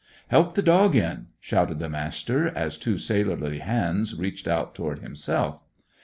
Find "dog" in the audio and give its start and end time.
0.63-0.95